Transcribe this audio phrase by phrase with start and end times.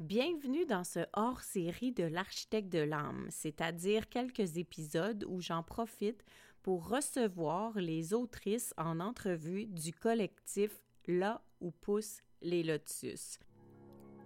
[0.00, 6.24] Bienvenue dans ce hors-série de l'architecte de l'âme, c'est-à-dire quelques épisodes où j'en profite
[6.62, 10.70] pour recevoir les autrices en entrevue du collectif
[11.08, 13.40] Là où poussent les lotus.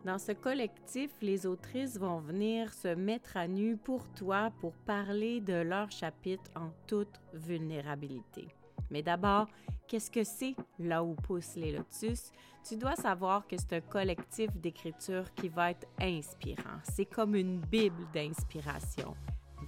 [0.04, 5.40] Dans ce collectif, les autrices vont venir se mettre à nu pour toi pour parler
[5.40, 8.48] de leur chapitre en toute vulnérabilité.
[8.92, 9.48] Mais d'abord,
[9.88, 12.30] qu'est-ce que c'est là où poussent les lotus?
[12.68, 16.78] Tu dois savoir que c'est un collectif d'écriture qui va être inspirant.
[16.84, 19.16] C'est comme une bible d'inspiration.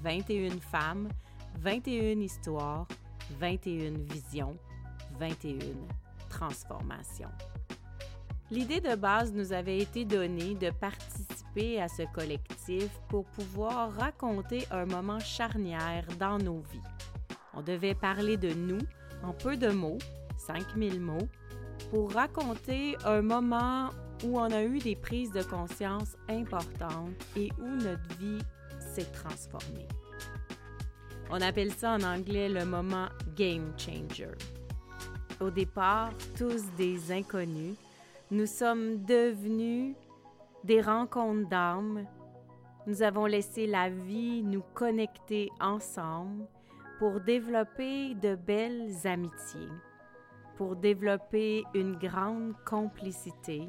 [0.02, 1.08] 21 femmes,
[1.58, 2.86] 21 histoires,
[3.40, 4.56] 21 visions,
[5.18, 5.58] 21
[6.28, 7.30] transformations.
[8.50, 14.66] L'idée de base nous avait été donnée de participer à ce collectif pour pouvoir raconter
[14.70, 16.80] un moment charnière dans nos vies.
[17.54, 18.80] On devait parler de nous
[19.24, 19.98] en peu de mots,
[20.36, 21.28] 5000 mots,
[21.90, 23.90] pour raconter un moment
[24.24, 28.42] où on a eu des prises de conscience importantes et où notre vie
[28.78, 29.88] s'est transformée.
[31.30, 34.28] On appelle ça en anglais le moment game changer.
[35.40, 37.76] Au départ, tous des inconnus,
[38.30, 39.96] nous sommes devenus
[40.62, 42.06] des rencontres d'âmes.
[42.86, 46.46] Nous avons laissé la vie nous connecter ensemble
[46.98, 49.68] pour développer de belles amitiés,
[50.56, 53.68] pour développer une grande complicité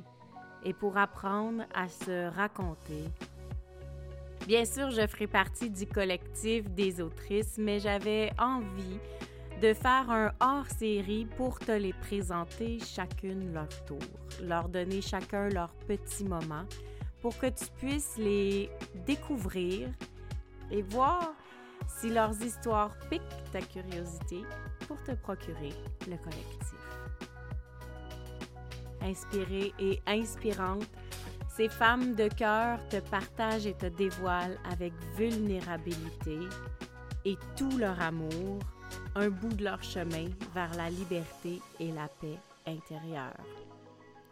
[0.63, 3.05] et pour apprendre à se raconter.
[4.47, 8.99] Bien sûr, je ferai partie du collectif des autrices, mais j'avais envie
[9.61, 13.97] de faire un hors-série pour te les présenter chacune leur tour,
[14.43, 16.65] leur donner chacun leur petit moment
[17.21, 18.69] pour que tu puisses les
[19.07, 19.89] découvrir
[20.69, 21.33] et voir
[21.97, 24.43] si leurs histoires piquent ta curiosité
[24.87, 25.73] pour te procurer
[26.07, 26.75] le collectif.
[29.01, 30.87] Inspirée et inspirante,
[31.55, 36.39] ces femmes de cœur te partagent et te dévoilent avec vulnérabilité
[37.23, 38.59] et tout leur amour
[39.15, 43.39] un bout de leur chemin vers la liberté et la paix intérieure.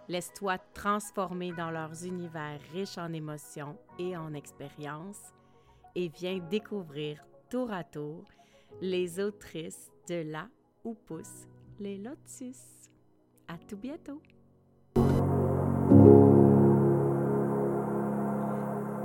[0.09, 5.33] Laisse-toi transformer dans leurs univers riches en émotions et en expériences
[5.95, 7.23] et viens découvrir
[7.53, 8.23] tour à tour
[8.81, 10.49] les autrices de là
[10.83, 11.47] où poussent
[11.79, 12.89] les lotus.
[13.47, 14.19] À tout bientôt!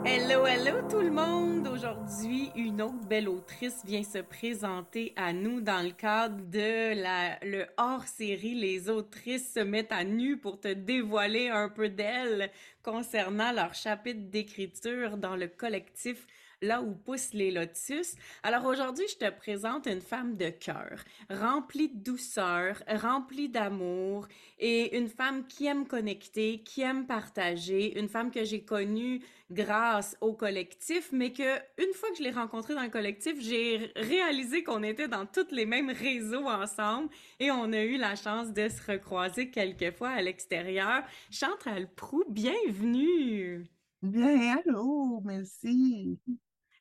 [0.03, 1.69] Hello, hello tout le monde!
[1.69, 7.39] Aujourd'hui, une autre belle autrice vient se présenter à nous dans le cadre de la,
[7.77, 12.51] hors-série Les autrices se mettent à nu pour te dévoiler un peu d'elles
[12.83, 16.27] concernant leur chapitre d'écriture dans le collectif
[16.63, 18.15] là où poussent les lotus.
[18.43, 24.27] Alors aujourd'hui, je te présente une femme de cœur, remplie de douceur, remplie d'amour
[24.59, 30.17] et une femme qui aime connecter, qui aime partager, une femme que j'ai connue grâce
[30.21, 34.63] au collectif, mais que une fois que je l'ai rencontrée dans le collectif, j'ai réalisé
[34.63, 37.09] qu'on était dans tous les mêmes réseaux ensemble
[37.41, 41.03] et on a eu la chance de se recroiser quelques fois à l'extérieur.
[41.31, 43.65] Chantal Prou, bienvenue!
[44.03, 46.19] Bien, allô, merci.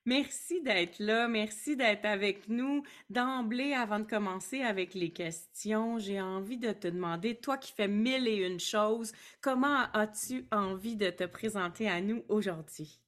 [0.08, 2.82] Merci d'être là, merci d'être avec nous.
[3.10, 7.90] D'emblée, avant de commencer avec les questions, j'ai envie de te demander, toi qui fais
[7.90, 13.02] mille et une choses, comment as-tu envie de te présenter à nous aujourd'hui?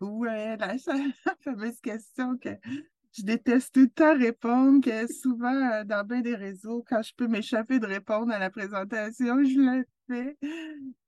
[0.00, 2.48] Ouais, la, la fameuse question que
[3.12, 7.12] je déteste tout le temps répondre, que souvent euh, dans bien des réseaux, quand je
[7.14, 9.84] peux m'échapper de répondre à la présentation, je le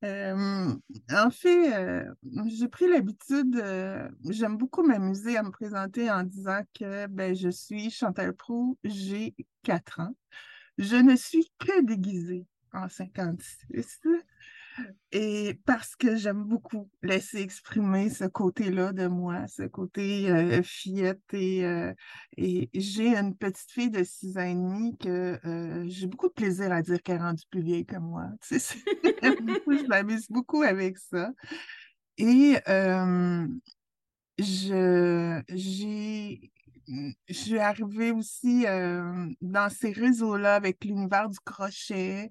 [0.04, 0.74] euh,
[1.10, 2.04] en fait, euh,
[2.46, 3.60] j'ai pris l'habitude,
[4.28, 9.34] j'aime beaucoup m'amuser à me présenter en disant que ben, je suis Chantal Proux, j'ai
[9.64, 10.14] 4 ans.
[10.78, 14.00] Je ne suis que déguisée en 56.
[15.12, 21.20] Et parce que j'aime beaucoup laisser exprimer ce côté-là de moi, ce côté euh, fillette.
[21.34, 21.92] Et, euh,
[22.38, 26.32] et j'ai une petite fille de 6 ans et demi que euh, j'ai beaucoup de
[26.32, 28.24] plaisir à dire qu'elle est rendue plus vieille que moi.
[28.50, 31.30] je m'amuse beaucoup avec ça.
[32.16, 32.56] Et
[34.38, 36.52] je, j'ai
[37.28, 38.64] je suis arrivée aussi
[39.40, 42.28] dans ces réseaux-là avec l'univers du crochet,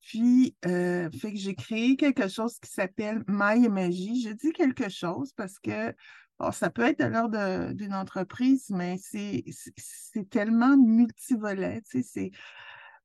[0.00, 4.22] puis, fait que j'ai créé quelque chose qui s'appelle Maille et Magie.
[4.22, 5.94] Je dis quelque chose parce que
[6.52, 9.44] ça peut être de l'ordre d'une entreprise, mais c'est
[10.30, 12.30] tellement multivolet, tu sais, c'est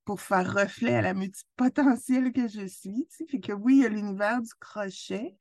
[0.06, 3.08] pour faire reflet à la multipotentielle que je suis.
[3.10, 5.36] Fait que oui, il y a l'univers du crochet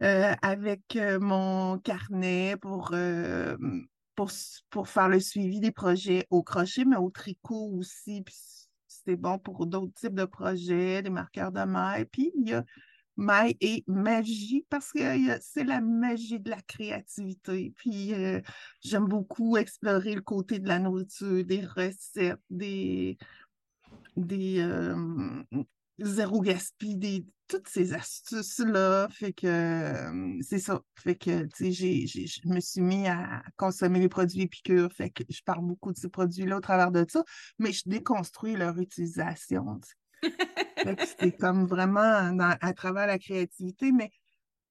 [0.00, 2.94] avec mon carnet pour,
[4.14, 4.30] pour,
[4.70, 8.22] pour faire le suivi des projets au crochet, mais au tricot aussi,
[9.06, 12.06] c'est bon pour d'autres types de projets, des marqueurs de maille.
[12.06, 12.64] Puis il y a
[13.16, 15.00] maille et magie parce que
[15.40, 17.72] c'est la magie de la créativité.
[17.76, 18.40] Puis euh,
[18.80, 23.18] j'aime beaucoup explorer le côté de la nourriture, des recettes, des,
[24.16, 25.42] des euh,
[25.98, 29.08] zéro gaspille, des, toutes ces astuces-là.
[29.10, 30.80] Fait que euh, c'est ça.
[30.96, 34.90] Fait que, tu sais, je me suis mis à consommer les produits Épicure.
[34.92, 37.22] Fait que je parle beaucoup de ces produits-là au travers de ça,
[37.58, 39.80] mais je déconstruis leur utilisation.
[41.18, 44.10] c'est comme vraiment à travers la créativité, mais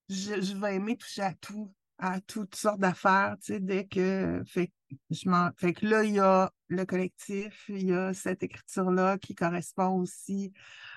[0.09, 4.41] je, je, vais aimer toucher à tout, à toutes sortes d'affaires, tu sais, dès que.
[4.47, 4.71] Fait,
[5.11, 9.35] je fait que là, il y a le collectif, il y a cette écriture-là qui
[9.35, 10.51] correspond aussi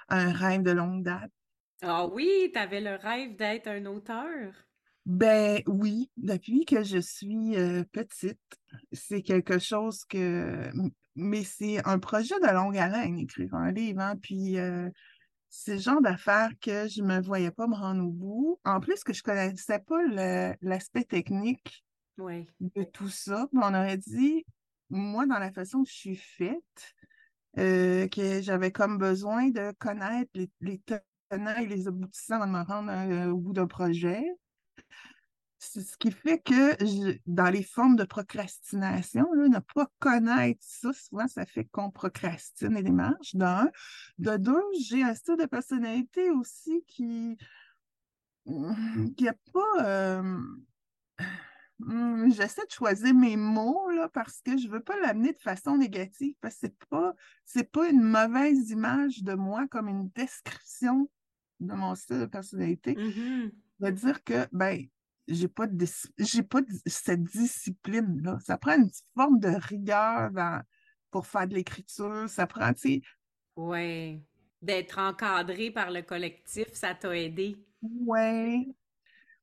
[0.08, 1.30] à un rêve de longue date.
[1.82, 4.52] Ah oui, tu avais le rêve d'être un auteur?
[5.06, 8.40] Ben oui, depuis que je suis euh, petite,
[8.92, 10.70] c'est quelque chose que
[11.16, 14.00] mais c'est un projet de longue haleine, écrire un livre.
[14.00, 14.90] Hein, puis euh,
[15.48, 18.60] c'est le genre d'affaires que je ne me voyais pas me rendre au bout.
[18.64, 20.02] En plus que je ne connaissais pas
[20.60, 21.84] l'aspect technique
[22.18, 23.48] de tout ça.
[23.52, 24.44] On aurait dit,
[24.90, 26.94] moi, dans la façon que je suis faite,
[27.58, 30.80] euh, que j'avais comme besoin de connaître les, les
[31.36, 34.24] tenants et les aboutissants avant de me rendre euh, au bout d'un projet.
[35.58, 36.76] C'est ce qui fait que
[37.26, 42.82] dans les formes de procrastination, ne pas connaître ça, souvent, ça fait qu'on procrastine les
[42.82, 43.70] démarches, d'un.
[44.18, 47.38] De deux, j'ai un style de personnalité aussi qui
[49.16, 49.86] qui n'a pas.
[49.86, 50.38] Euh,
[51.78, 55.40] hmm, j'essaie de choisir mes mots là, parce que je ne veux pas l'amener de
[55.40, 57.14] façon négative, parce que ce n'est pas,
[57.72, 61.08] pas une mauvaise image de moi comme une description
[61.66, 62.94] de mon style de personnalité.
[62.94, 63.50] Mm-hmm.
[63.80, 64.86] De dire que, ben,
[65.28, 65.86] j'ai pas de
[66.18, 70.30] j'ai pas cette discipline là ça prend une forme de rigueur
[71.10, 72.28] pour faire de l'écriture.
[72.28, 73.02] Ça prend tu sais
[73.56, 74.20] ouais.
[74.60, 77.56] D'être encadré par le collectif ça t'a aidé.
[77.82, 78.66] Ouais.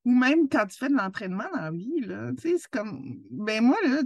[0.03, 3.21] Ou même quand tu fais de l'entraînement dans la vie là tu sais c'est comme
[3.29, 4.01] ben moi là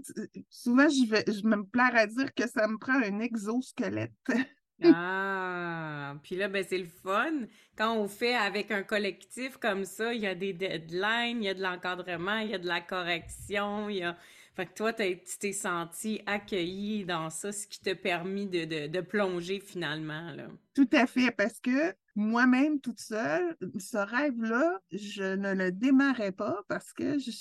[0.50, 4.14] souvent je vais je me plaire à dire que ça me prend un exosquelette
[4.84, 7.46] Ah, puis là, ben, c'est le fun.
[7.78, 11.50] Quand on fait avec un collectif comme ça, il y a des deadlines, il y
[11.50, 14.18] a de l'encadrement, il y a de la correction, il y a...
[14.56, 19.60] Fait que toi, tu t'es senti accueilli dans ça, ce qui t'a permis de, plonger
[19.60, 20.34] finalement.
[20.74, 26.62] Tout à fait, parce que moi-même, toute seule, ce rêve-là, je ne le démarrais pas
[26.70, 27.32] parce que je,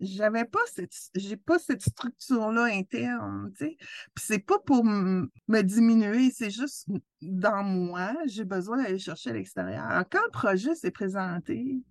[0.00, 3.76] j'avais pas cette j'ai pas cette structure là interne tu sais.
[4.14, 6.88] Puis c'est pas pour me diminuer c'est juste
[7.20, 10.04] dans moi j'ai besoin d'aller chercher à l'extérieur.
[10.10, 11.82] Quand le projet s'est présenté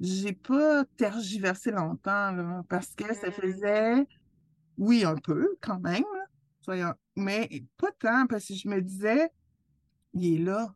[0.00, 3.32] j'ai pas tergiversé longtemps parce que ça mmh.
[3.32, 4.06] faisait
[4.78, 6.04] oui un peu quand même
[6.60, 7.48] soyons mais
[7.78, 9.30] pas tant parce que je me disais
[10.12, 10.74] il est là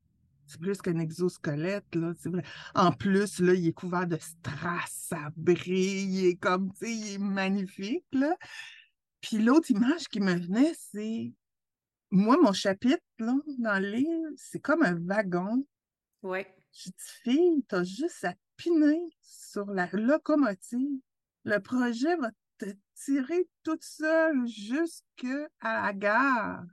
[0.51, 2.43] c'est plus qu'un exosquelette, là, c'est vrai.
[2.75, 6.93] En plus, là, il est couvert de strass, ça brille, il est comme, tu sais,
[6.93, 8.37] il est magnifique, là.
[9.21, 11.33] Puis l'autre image qui me venait, c'est
[12.11, 15.65] moi, mon chapitre, là, dans le livre, c'est comme un wagon.
[16.23, 16.53] Ouais.
[16.73, 21.01] Je dis, fille, t'as juste à piner sur la locomotive.
[21.45, 26.65] Le projet va te tirer toute seule jusqu'à la gare.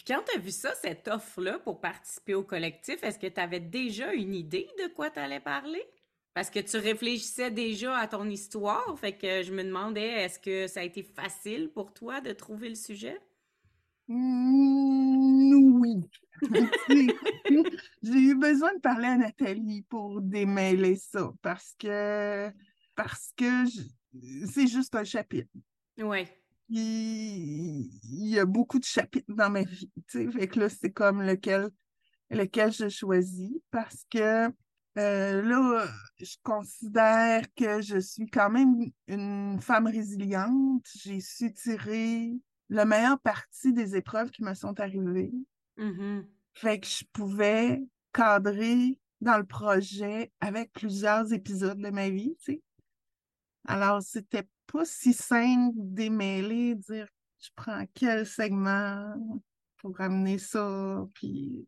[0.00, 3.38] Puis quand tu as vu ça, cette offre-là pour participer au collectif, est-ce que tu
[3.38, 5.82] avais déjà une idée de quoi tu allais parler?
[6.32, 10.68] Parce que tu réfléchissais déjà à ton histoire, fait que je me demandais, est-ce que
[10.68, 13.20] ça a été facile pour toi de trouver le sujet?
[14.08, 16.10] Mmh, oui.
[18.02, 22.50] J'ai eu besoin de parler à Nathalie pour démêler ça parce que
[22.96, 23.66] parce que
[24.46, 25.52] c'est juste un chapitre.
[25.98, 26.26] Oui
[26.70, 27.90] il,
[28.28, 29.90] y a beaucoup de chapitres dans ma vie.
[30.08, 31.68] Fait que là, c'est comme lequel,
[32.30, 34.48] lequel je choisis parce que
[34.98, 35.86] euh, là,
[36.18, 40.86] je considère que je suis quand même une femme résiliente.
[40.96, 42.32] J'ai su tirer
[42.68, 45.32] le meilleur parti des épreuves qui me sont arrivées.
[45.78, 46.24] Mm-hmm.
[46.54, 52.54] Fait que je pouvais cadrer dans le projet avec plusieurs épisodes de ma vie, tu
[52.54, 52.62] sais.
[53.66, 57.08] Alors, c'était pas si simple démêler, dire
[57.40, 59.14] je prends quel segment
[59.78, 61.66] pour ramener ça, puis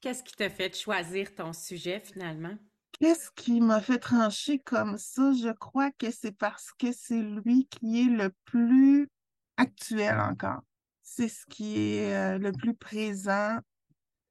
[0.00, 2.56] Qu'est-ce qui t'a fait choisir ton sujet finalement?
[2.98, 5.32] Qu'est-ce qui m'a fait trancher comme ça?
[5.32, 9.08] Je crois que c'est parce que c'est lui qui est le plus
[9.56, 10.62] actuel encore.
[11.02, 13.58] C'est ce qui est euh, le plus présent,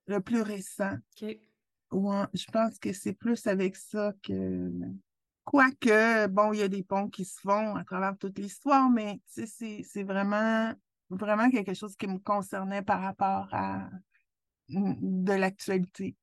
[0.07, 0.97] le plus récent.
[1.21, 4.71] Je pense que c'est plus avec ça que
[5.45, 9.19] Quoique, bon, il y a des ponts qui se font à travers toute l'histoire, mais
[9.27, 10.73] c'est vraiment,
[11.09, 13.89] vraiment quelque chose qui me concernait par rapport à
[14.69, 16.15] de l'actualité.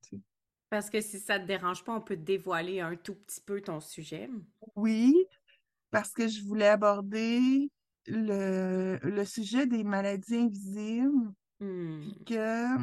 [0.68, 3.78] Parce que si ça te dérange pas, on peut dévoiler un tout petit peu ton
[3.80, 4.28] sujet.
[4.74, 5.14] Oui,
[5.90, 7.70] parce que je voulais aborder
[8.06, 12.10] le, le sujet des maladies invisibles, Hmm.
[12.26, 12.76] que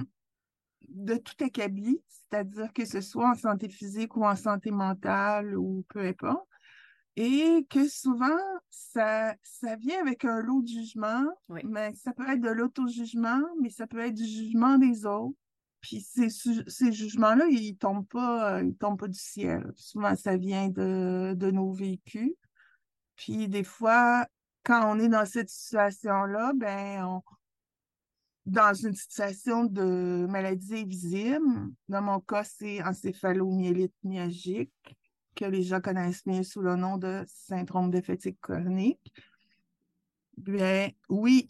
[0.89, 5.86] de tout acabit, c'est-à-dire que ce soit en santé physique ou en santé mentale ou
[5.89, 6.48] peu importe,
[7.15, 8.38] et que souvent,
[8.69, 11.62] ça, ça vient avec un lot de jugement, Oui.
[11.65, 15.36] mais ça peut être de l'auto-jugement, mais ça peut être du jugement des autres.
[15.81, 19.69] Puis ces, ces jugements-là, ils tombent pas, euh, ils tombent pas du ciel.
[19.75, 22.34] Souvent, ça vient de, de nos vécus.
[23.15, 24.25] Puis des fois,
[24.63, 27.22] quand on est dans cette situation-là, ben, on,
[28.50, 34.74] dans une situation de maladie invisible, dans mon cas, c'est encéphalomyélite myalgique,
[35.36, 39.13] que les gens connaissent mieux sous le nom de syndrome de fatigue chronique.
[40.38, 41.48] Bien, oui,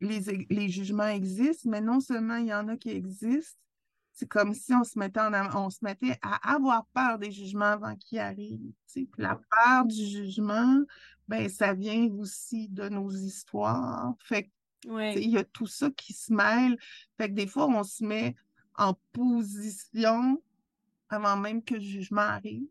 [0.00, 3.58] les, jugements existent, mais non seulement il y en a qui existent,
[4.12, 8.72] c'est comme si on se mettait, à avoir peur des jugements avant qu'ils arrivent.
[9.16, 10.82] la peur du jugement,
[11.28, 14.14] ben, ça vient aussi de nos histoires.
[14.18, 14.50] Fait
[14.84, 16.76] il y a tout ça qui se mêle.
[17.16, 18.34] Fait que des fois, on se met
[18.76, 20.42] en position
[21.08, 22.66] avant même que le jugement arrive.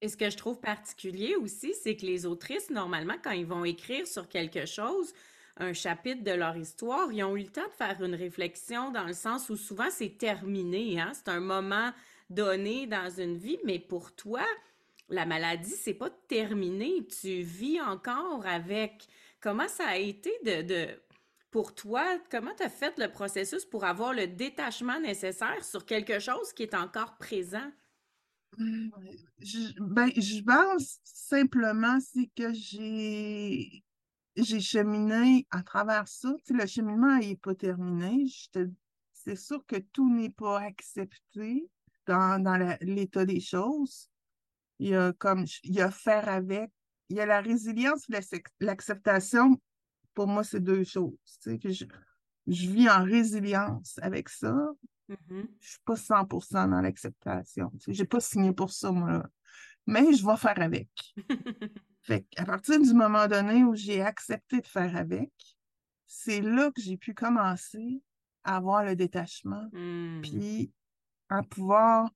[0.00, 3.64] Et ce que je trouve particulier aussi, c'est que les autrices, normalement, quand ils vont
[3.64, 5.12] écrire sur quelque chose,
[5.58, 9.04] un chapitre de leur histoire, ils ont eu le temps de faire une réflexion dans
[9.04, 11.12] le sens où souvent c'est terminé, hein?
[11.14, 11.92] C'est un moment
[12.30, 14.44] donné dans une vie, mais pour toi,
[15.08, 17.06] la maladie, c'est pas terminé.
[17.06, 19.06] Tu vis encore avec.
[19.40, 20.88] Comment ça a été de, de...
[21.52, 26.18] pour toi, comment tu as fait le processus pour avoir le détachement nécessaire sur quelque
[26.18, 27.70] chose qui est encore présent?
[28.58, 33.84] Je, ben, je pense simplement, c'est que j'ai
[34.60, 36.32] cheminé à travers ça.
[36.44, 38.24] Tu sais, le cheminement n'est pas terminé.
[39.12, 41.68] C'est sûr que tout n'est pas accepté
[42.06, 44.08] dans, dans l'état des choses.
[44.78, 46.70] Il y a comme il a faire avec.
[47.10, 48.06] Il y a la résilience
[48.60, 49.60] l'acceptation.
[50.14, 51.16] Pour moi, c'est deux choses.
[51.42, 51.84] Tu sais, que je,
[52.46, 54.52] je vis en résilience avec ça.
[55.08, 55.46] Mhm.
[55.60, 57.70] Je suis pas 100% dans l'acceptation.
[57.78, 59.10] Tu sais, j'ai pas signé pour ça, moi.
[59.12, 59.26] là.
[59.86, 60.88] Mais je vais faire avec.
[62.02, 65.30] Fait qu'à partir du moment donné où j'ai accepté de faire avec,
[66.06, 68.02] c'est là que j'ai pu commencer
[68.44, 70.20] à avoir le détachement, Hmm.
[70.20, 70.72] puis
[71.28, 72.10] à pouvoir,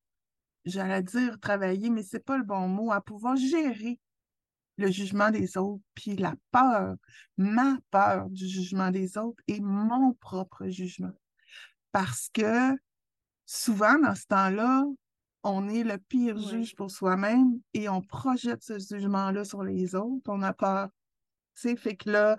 [0.64, 4.00] j'allais dire travailler, mais c'est pas le bon mot, à pouvoir gérer
[4.76, 6.96] le jugement des autres, puis la peur,
[7.36, 11.12] ma peur du jugement des autres et mon propre jugement.
[11.92, 12.76] Parce que
[13.46, 14.84] souvent, dans ce temps-là,
[15.42, 20.28] on est le pire juge pour soi-même et on projette ce jugement-là sur les autres.
[20.28, 20.88] On a peur.
[21.54, 22.36] Tu sais, fait que là,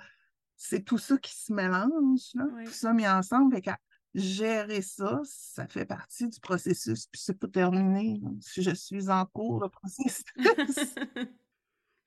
[0.57, 3.55] c'est tout ça qui se mélange, là, tout ça mis ensemble.
[3.55, 3.79] Fait qu'à
[4.13, 8.19] gérer ça, ça fait partie du processus, puis c'est pas terminé.
[8.55, 10.25] je suis en cours, le processus.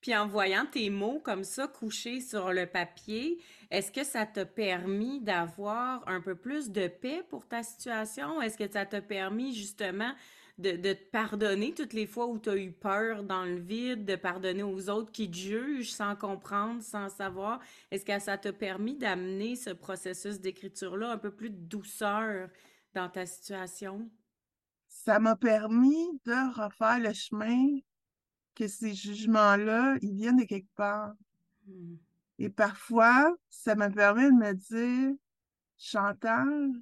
[0.01, 3.39] Puis en voyant tes mots comme ça couchés sur le papier,
[3.71, 8.41] est-ce que ça t'a permis d'avoir un peu plus de paix pour ta situation?
[8.41, 10.13] Est-ce que ça t'a permis justement
[10.59, 14.05] de, de te pardonner toutes les fois où tu as eu peur dans le vide,
[14.05, 17.61] de pardonner aux autres qui te jugent sans comprendre, sans savoir?
[17.91, 22.49] Est-ce que ça t'a permis d'amener ce processus d'écriture-là un peu plus de douceur
[22.95, 24.11] dans ta situation?
[24.91, 27.79] ça m'a permis de refaire le chemin
[28.55, 31.15] que ces jugements-là, ils viennent de quelque part.
[31.67, 31.97] Hmm.
[32.39, 35.15] Et parfois, ça me permet de me dire,
[35.77, 36.73] Chantal,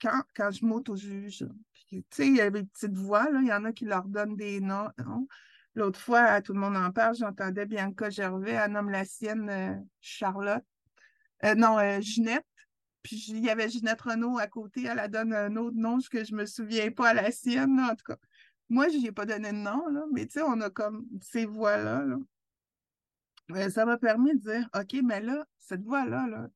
[0.00, 1.46] quand, quand je m'auto-juge,
[1.86, 3.84] puis, tu sais, il y a des petites voix, là, il y en a qui
[3.84, 4.90] leur donnent des noms.
[5.74, 9.74] L'autre fois, tout le monde en parle, j'entendais Bianca Gervais, elle nomme la sienne euh,
[10.00, 10.64] Charlotte.
[11.44, 12.46] Euh, non, euh, Ginette.
[13.02, 16.24] Puis il y avait Ginette Renault à côté, elle a donné un autre nom que
[16.24, 18.16] je me souviens pas à la sienne, là, en tout cas.
[18.68, 21.06] Moi, je n'y ai pas donné de nom, là, mais tu sais, on a comme
[21.22, 22.04] ces voix-là.
[22.04, 22.16] là.
[23.50, 26.48] Euh, ça m'a permis de dire, OK, mais là, cette voix-là, là,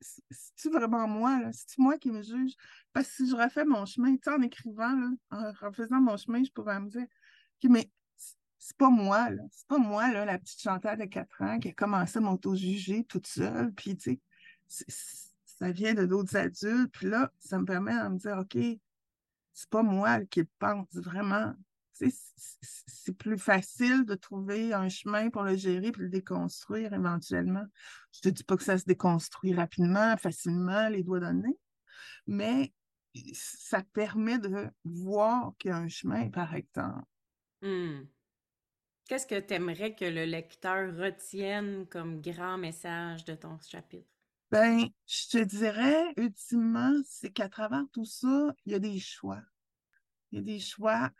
[0.00, 1.40] c'est- c'est-tu vraiment moi?
[1.52, 2.54] C'est-tu moi qui me juge?
[2.92, 6.16] Parce que si je refais mon chemin, tu sais, en écrivant, là, en refaisant mon
[6.16, 9.42] chemin, je pourrais me dire, OK, mais c'est- pas moi, là.
[9.52, 13.04] C'est pas moi, là, la petite Chantal de 4 ans qui a commencé à m'auto-juger
[13.04, 13.72] toute seule.
[13.74, 14.20] Puis, tu
[14.68, 14.86] sais,
[15.44, 16.92] ça vient de d'autres adultes.
[16.92, 18.56] Puis là, ça me permet de me dire, OK,
[19.56, 21.54] c'est pas moi qui pense vraiment.
[21.92, 27.64] C'est plus facile de trouver un chemin pour le gérer puis le déconstruire éventuellement.
[28.12, 31.58] Je te dis pas que ça se déconstruit rapidement, facilement, les doigts nez,
[32.26, 32.74] mais
[33.32, 37.08] ça permet de voir qu'il y a un chemin, par exemple.
[37.62, 38.02] Hmm.
[39.08, 44.15] Qu'est-ce que tu aimerais que le lecteur retienne comme grand message de ton chapitre?
[44.50, 49.42] Ben, je te dirais, ultimement, c'est qu'à travers tout ça, il y a des choix.
[50.30, 51.10] Il y a des choix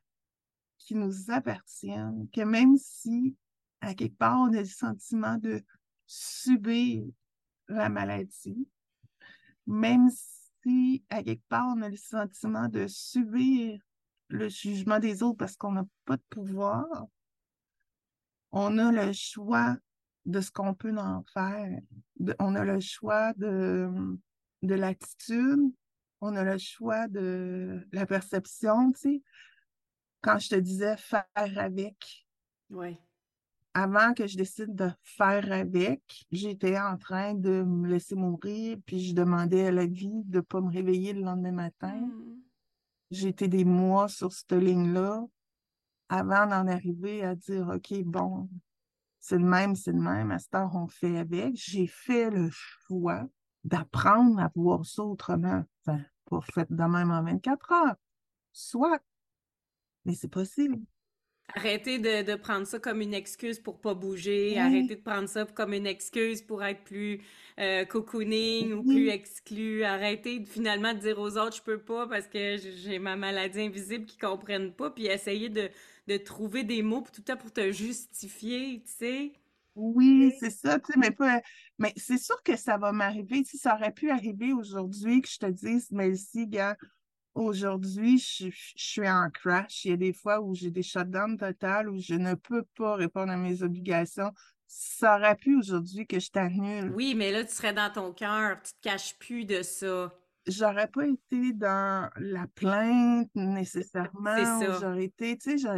[0.79, 3.37] qui nous appartiennent, que même si,
[3.81, 5.65] à quelque part, on a le sentiment de
[6.07, 7.05] subir
[7.67, 8.69] la maladie,
[9.67, 10.09] même
[10.63, 13.81] si, à quelque part, on a le sentiment de subir
[14.29, 16.87] le jugement des autres parce qu'on n'a pas de pouvoir,
[18.53, 19.77] on a le choix
[20.27, 21.81] de ce qu'on peut en faire.
[22.39, 23.89] on a le choix de,
[24.63, 25.73] de l'attitude,
[26.21, 29.23] on a le choix de la perception, tu sais.
[30.21, 32.27] Quand je te disais faire avec.
[32.71, 32.99] Oui.
[33.75, 36.03] Avant que je décide de faire avec,
[36.33, 40.41] j'étais en train de me laisser mourir, puis je demandais à la vie de ne
[40.41, 42.01] pas me réveiller le lendemain matin.
[42.01, 42.41] Hmm.
[43.11, 45.25] Été des mois sur cette ligne-là
[46.09, 48.49] avant d'en arriver à dire OK, bon,
[49.29, 51.57] c'est le même, c'est le même, à cette heure, on fait avec.
[51.57, 53.27] J'ai fait le choix
[53.65, 55.65] d'apprendre à voir ça autrement.
[55.85, 57.97] Enfin, pas fait de même en 24 heures.
[58.53, 59.01] Soit.
[60.05, 60.79] Mais c'est possible.
[61.55, 64.59] Arrêtez de, prendre ça comme une excuse pour pas bouger.
[64.59, 67.23] Arrêtez de prendre ça comme une excuse pour être plus
[67.59, 69.85] euh, cocooning ou plus exclu.
[69.85, 73.61] Arrêtez de, finalement de dire aux autres je peux pas parce que j'ai ma maladie
[73.61, 74.91] invisible qui comprennent pas.
[74.91, 75.71] Puis essayez de,
[76.09, 79.33] de trouver des mots pour tout le temps pour te justifier, tu sais.
[79.77, 81.43] Oui, c'est ça, tu sais, mais pas.
[81.79, 83.45] Mais c'est sûr que ça va m'arriver.
[83.45, 86.77] Si ça aurait pu arriver aujourd'hui que je te dise, mais si, gars,
[87.37, 89.85] aujourd'hui, je, suis en crash.
[89.85, 92.97] Il y a des fois où j'ai des shutdowns total, où je ne peux pas
[92.97, 94.33] répondre à mes obligations.
[94.67, 96.93] Ça aurait pu aujourd'hui que je t'annule.
[96.95, 98.61] Oui, mais là, tu serais dans ton cœur.
[98.63, 100.13] Tu te caches plus de ça
[100.47, 104.37] j'aurais pas été dans la plainte nécessairement.
[104.37, 104.79] C'est ça.
[104.81, 105.69] J'aurais été, tu sais,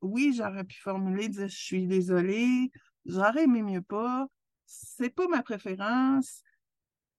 [0.00, 2.70] oui, j'aurais pu formuler, dire je suis désolée,
[3.04, 4.26] j'aurais aimé mieux pas,
[4.66, 6.42] c'est pas ma préférence,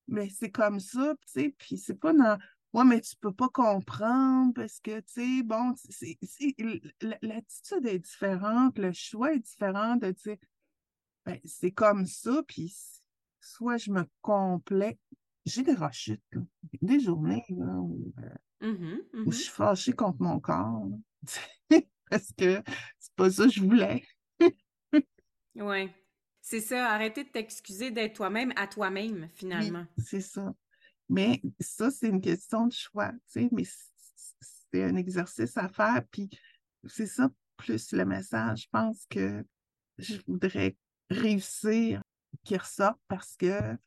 [0.08, 2.38] mais c'est comme ça, tu sais, puis c'est pas dans.
[2.74, 5.74] Ouais, mais tu peux pas comprendre parce que, tu sais, bon,
[7.22, 10.40] l'attitude est différente, le choix est différent de, tu sais,
[11.26, 12.74] ben, c'est comme ça, puis
[13.42, 15.00] soit je me complète,
[15.46, 16.22] j'ai des rechutes,
[16.82, 20.88] des journées où, euh, mmh mmh où, je suis fâchée contre mon corps.
[22.10, 22.62] parce que
[23.00, 24.04] c'est pas ça que je voulais.
[25.56, 25.90] oui.
[26.44, 29.86] C'est ça, arrêter de t'excuser d'être toi-même à toi-même, finalement.
[29.98, 30.54] c'est ça.
[31.12, 33.66] Mais ça, c'est une question de choix, tu sais, mais
[34.72, 36.02] c'est un exercice à faire.
[36.10, 36.30] Puis
[36.86, 38.62] c'est ça, plus le message.
[38.62, 39.46] Je pense que
[39.98, 40.78] je voudrais
[41.10, 42.02] réussir
[42.46, 43.78] qu'il ressorte parce que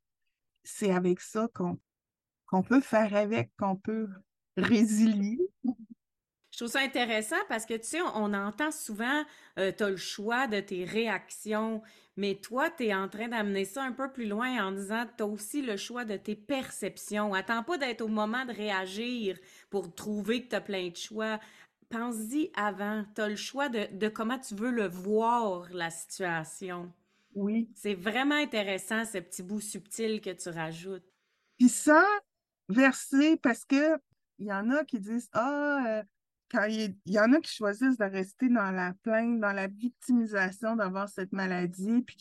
[0.64, 4.10] c'est avec ça qu'on peut faire avec, qu'on peut
[4.58, 5.38] résilier.
[6.54, 9.24] Je trouve ça intéressant parce que, tu sais, on, entend souvent,
[9.58, 11.82] euh, tu as le choix de tes réactions,
[12.16, 15.24] mais toi, tu es en train d'amener ça un peu plus loin en disant, tu
[15.24, 17.34] as aussi le choix de tes perceptions.
[17.34, 19.36] Attends pas d'être au moment de réagir
[19.68, 21.40] pour trouver que tu as plein de choix.
[21.88, 23.04] Pense-y avant.
[23.16, 26.92] Tu as le choix de, de comment tu veux le voir, la situation.
[27.34, 27.68] Oui.
[27.74, 31.10] C'est vraiment intéressant, ce petit bout subtil que tu rajoutes.
[31.58, 32.06] Puis ça,
[32.68, 33.98] verser, parce que
[34.38, 36.02] il y en a qui disent Ah, euh,
[36.54, 40.76] quand il, y en a qui choisissent de rester dans la plainte, dans la victimisation
[40.76, 42.16] d'avoir cette maladie, puis,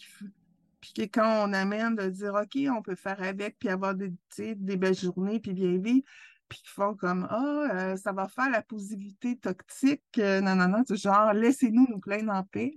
[0.82, 4.12] puis que quand on amène de dire OK, on peut faire avec, puis avoir des,
[4.56, 6.04] belles journées, puis bien vivre,
[6.50, 10.04] puis ils font comme Ah, euh, ça va faire la positivité toxique.
[10.18, 12.74] Euh, non, non, non, genre, laissez-nous nous plaindre en paix.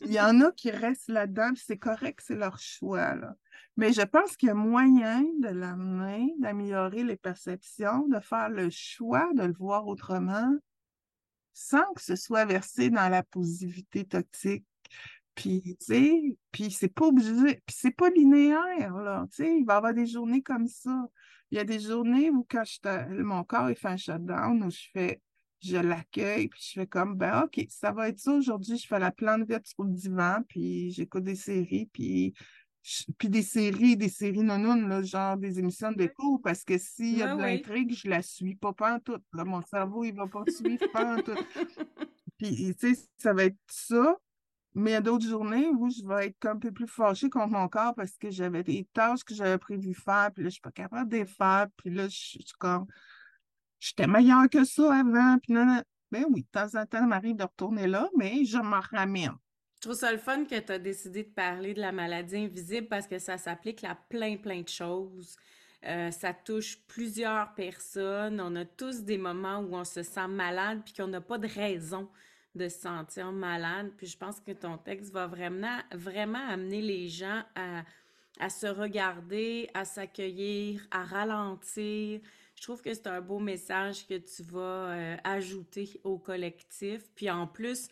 [0.00, 3.14] Il y en a qui restent là-dedans, c'est correct, c'est leur choix.
[3.76, 8.70] Mais je pense qu'il y a moyen de l'amener, d'améliorer les perceptions, de faire le
[8.70, 10.50] choix de le voir autrement,
[11.58, 14.64] sans que ce soit versé dans la positivité toxique.
[15.34, 19.64] Puis, tu sais, puis c'est pas obligé, puis c'est pas linéaire, là, tu sais, il
[19.64, 21.08] va y avoir des journées comme ça.
[21.50, 24.70] Il y a des journées où quand je mon corps il fait un shutdown, où
[24.70, 25.20] je fais,
[25.60, 29.00] je l'accueille, puis je fais comme, ben OK, ça va être ça aujourd'hui, je fais
[29.00, 32.34] la plante verte sur le divan, puis j'écoute des séries, puis,
[33.18, 37.22] puis des séries, des séries non genre des émissions de cours, parce que s'il y
[37.22, 38.72] a de l'intrigue, je la suis pas,
[39.04, 39.18] tout.
[39.32, 40.86] Là, mon cerveau, il va pas suivre
[41.22, 41.32] tout.
[42.38, 44.16] Puis, tu sais, ça va être ça.
[44.74, 47.48] Mais il y a d'autres journées où je vais être un peu plus fâchée contre
[47.48, 50.60] mon corps parce que j'avais des tâches que j'avais prévu faire, puis là, je suis
[50.60, 52.86] pas capable de les faire, puis là, je suis comme,
[53.80, 57.36] j'étais meilleure que ça avant, puis là, ben oui, de temps en temps, ça m'arrive
[57.36, 59.34] de retourner là, mais je m'en ramène.
[59.78, 62.88] Je trouve ça le fun que tu as décidé de parler de la maladie invisible
[62.88, 65.36] parce que ça s'applique à plein, plein de choses.
[65.86, 68.40] Euh, ça touche plusieurs personnes.
[68.40, 71.46] On a tous des moments où on se sent malade puis qu'on n'a pas de
[71.46, 72.08] raison
[72.56, 73.92] de se sentir malade.
[73.96, 77.84] Puis je pense que ton texte va vraiment, vraiment amener les gens à,
[78.40, 82.20] à se regarder, à s'accueillir, à ralentir.
[82.56, 87.02] je trouve que c'est un beau message que tu vas euh, ajouter au collectif.
[87.14, 87.88] Puis en plus,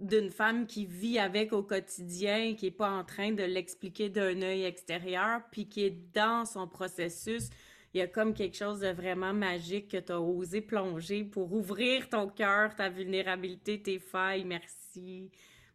[0.00, 4.42] d'une femme qui vit avec au quotidien, qui est pas en train de l'expliquer d'un
[4.42, 7.50] œil extérieur, puis qui est dans son processus.
[7.94, 11.52] Il y a comme quelque chose de vraiment magique que tu as osé plonger pour
[11.52, 14.44] ouvrir ton cœur, ta vulnérabilité, tes failles.
[14.44, 15.30] Merci.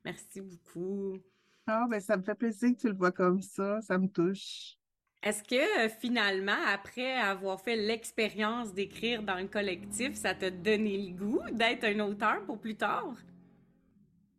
[0.05, 1.19] Merci beaucoup.
[1.65, 3.81] Ah, ben ça me fait plaisir que tu le vois comme ça.
[3.81, 4.77] Ça me touche.
[5.23, 10.97] Est-ce que euh, finalement, après avoir fait l'expérience d'écrire dans le collectif, ça t'a donné
[10.97, 13.15] le goût d'être un auteur pour plus tard?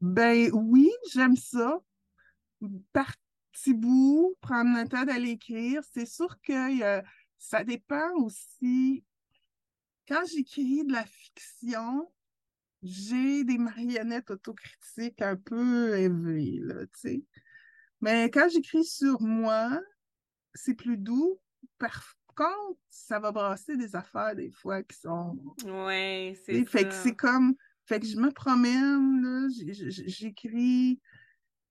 [0.00, 1.78] Ben oui, j'aime ça.
[2.92, 3.12] Par
[3.52, 5.82] petit bout, prendre le temps d'aller écrire.
[5.92, 7.02] C'est sûr que
[7.38, 9.04] ça dépend aussi.
[10.08, 12.10] Quand j'écris de la fiction,
[12.82, 17.24] j'ai des marionnettes autocritiques un peu élevées, là, tu sais.
[18.00, 19.80] Mais quand j'écris sur moi,
[20.54, 21.40] c'est plus doux.
[21.78, 25.38] Par contre, ça va brasser des affaires des fois qui sont.
[25.64, 27.54] Ouais, c'est Fait que c'est comme.
[27.86, 29.48] Fait que je me promène,
[29.88, 31.00] j'écris.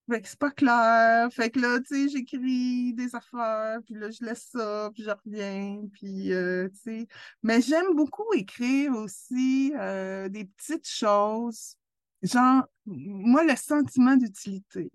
[0.10, 1.30] Fait que c'est pas clair.
[1.32, 5.10] Fait que là, tu sais, j'écris des affaires, puis là, je laisse ça, puis je
[5.10, 7.08] reviens, puis, euh, tu sais.
[7.42, 11.78] Mais j'aime beaucoup écrire aussi euh, des petites choses.
[12.22, 14.92] Genre, moi, le sentiment d'utilité,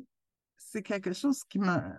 [0.59, 1.99] c'est quelque chose qui m'a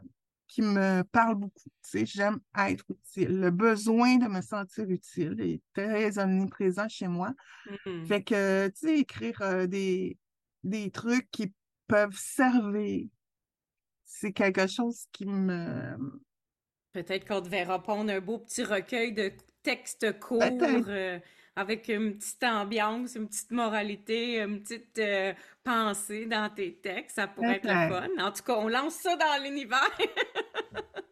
[0.49, 1.69] qui me parle beaucoup.
[1.83, 3.39] Tu sais, j'aime être utile.
[3.39, 7.33] Le besoin de me sentir utile est très omniprésent chez moi.
[7.67, 8.05] Mm-hmm.
[8.05, 10.17] Fait que, tu sais, écrire euh, des,
[10.63, 11.53] des trucs qui
[11.87, 13.07] peuvent servir,
[14.03, 15.95] c'est quelque chose qui me...
[16.91, 19.31] Peut-être qu'on devait répondre un beau petit recueil de
[19.61, 20.41] textes courts
[21.59, 27.17] avec une petite ambiance, une petite moralité, une petite euh, pensée dans tes textes.
[27.17, 28.25] Ça pourrait être le fun.
[28.25, 29.91] En tout cas, on lance ça dans l'univers.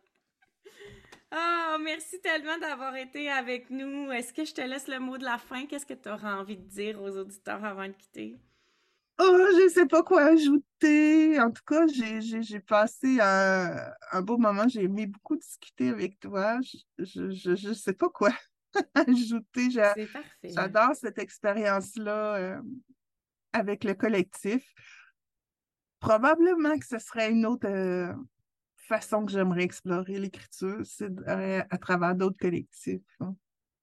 [1.29, 4.10] Ah, merci tellement d'avoir été avec nous.
[4.13, 5.65] Est-ce que je te laisse le mot de la fin?
[5.65, 8.38] Qu'est-ce que tu auras envie de dire aux auditeurs avant de quitter?
[9.19, 11.38] Oh, je ne sais pas quoi ajouter.
[11.41, 13.75] En tout cas, j'ai passé un,
[14.13, 14.69] un, beau moment.
[14.69, 16.60] J'ai aimé beaucoup discuter avec toi.
[16.97, 18.31] Je ne sais pas quoi
[18.95, 19.69] ajouter.
[20.43, 22.62] J'adore cette expérience-là euh,
[23.53, 24.63] avec le collectif.
[25.99, 28.13] Probablement que ce serait une autre euh,
[28.75, 33.01] façon que j'aimerais explorer l'écriture, c'est euh, à travers d'autres collectifs.
[33.19, 33.36] Hein.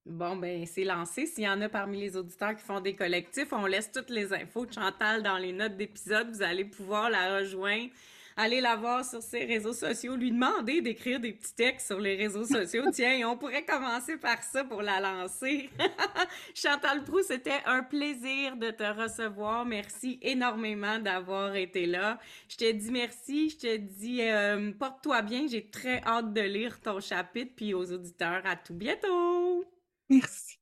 [0.05, 1.25] Bon, ben c'est lancé.
[1.25, 4.33] S'il y en a parmi les auditeurs qui font des collectifs, on laisse toutes les
[4.33, 6.29] infos de Chantal dans les notes d'épisode.
[6.29, 7.89] Vous allez pouvoir la rejoindre
[8.37, 12.17] Allez la voir sur ses réseaux sociaux, lui demander d'écrire des petits textes sur les
[12.17, 12.83] réseaux sociaux.
[12.93, 15.69] Tiens, on pourrait commencer par ça pour la lancer.
[16.53, 19.65] Chantal Prou, c'était un plaisir de te recevoir.
[19.65, 22.19] Merci énormément d'avoir été là.
[22.49, 25.47] Je te dis merci, je te dis euh, porte-toi bien.
[25.47, 29.63] J'ai très hâte de lire ton chapitre, puis aux auditeurs, à tout bientôt.
[30.09, 30.59] Merci.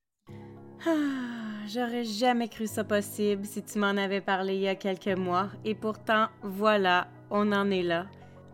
[0.85, 5.17] Ah, j'aurais jamais cru ça possible si tu m'en avais parlé il y a quelques
[5.17, 5.49] mois.
[5.65, 8.05] Et pourtant, voilà, on en est là.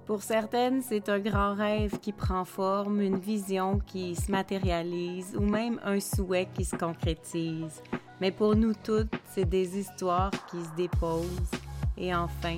[0.06, 5.42] Pour certaines, c'est un grand rêve qui prend forme, une vision qui se matérialise ou
[5.42, 7.84] même un souhait qui se concrétise.
[8.22, 11.52] Mais pour nous toutes, c'est des histoires qui se déposent.
[11.98, 12.58] Et enfin,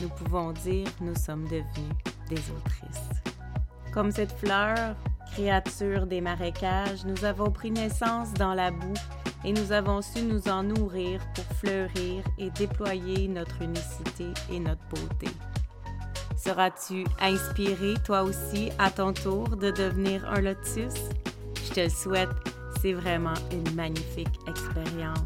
[0.00, 1.96] nous pouvons dire nous sommes devenus
[2.28, 3.22] des autrices.
[3.92, 4.94] Comme cette fleur,
[5.32, 8.94] créature des marécages, nous avons pris naissance dans la boue
[9.44, 14.84] et nous avons su nous en nourrir pour fleurir et déployer notre unicité et notre
[14.90, 15.28] beauté.
[16.44, 20.94] Seras-tu inspiré toi aussi à ton tour de devenir un lotus?
[21.64, 22.30] Je te le souhaite,
[22.80, 25.20] c'est vraiment une magnifique expérience.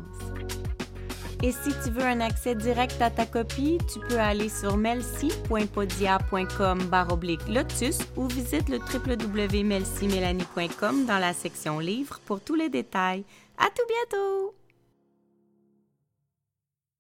[1.43, 6.91] Et si tu veux un accès direct à ta copie, tu peux aller sur melcy.podia.com
[7.49, 13.25] lotus ou visite le www.melcymélanie.com dans la section livres pour tous les détails.
[13.59, 14.66] À tout bientôt!